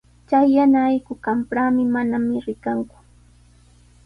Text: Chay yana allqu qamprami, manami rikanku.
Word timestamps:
Chay 0.27 0.47
yana 0.55 0.79
allqu 0.89 1.13
qamprami, 1.25 1.83
manami 1.93 2.35
rikanku. 2.45 2.97